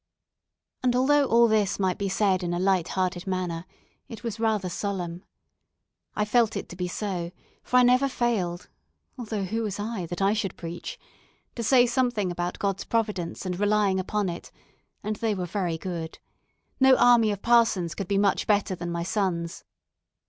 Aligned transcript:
And 0.81 0.95
although 0.95 1.27
all 1.27 1.47
this 1.47 1.77
might 1.77 1.99
be 1.99 2.09
said 2.09 2.41
in 2.41 2.55
a 2.55 2.59
light 2.59 2.87
hearted 2.97 3.27
manner, 3.27 3.65
it 4.09 4.23
was 4.23 4.39
rather 4.39 4.67
solemn. 4.67 5.23
I 6.15 6.25
felt 6.25 6.55
it 6.57 6.67
to 6.69 6.75
be 6.75 6.87
so, 6.87 7.31
for 7.61 7.77
I 7.77 7.83
never 7.83 8.07
failed 8.09 8.67
(although 9.15 9.43
who 9.43 9.61
was 9.61 9.79
I, 9.79 10.07
that 10.07 10.19
I 10.19 10.33
should 10.33 10.57
preach?) 10.57 10.97
to 11.53 11.61
say 11.61 11.85
something 11.85 12.31
about 12.31 12.57
God's 12.57 12.83
providence 12.83 13.45
and 13.45 13.59
relying 13.59 13.99
upon 13.99 14.27
it; 14.27 14.51
and 15.03 15.17
they 15.17 15.35
were 15.35 15.45
very 15.45 15.77
good. 15.77 16.17
No 16.79 16.95
army 16.97 17.29
of 17.29 17.43
parsons 17.43 17.93
could 17.93 18.07
be 18.07 18.17
much 18.17 18.47
better 18.47 18.73
than 18.73 18.89
my 18.91 19.03
sons. 19.03 19.63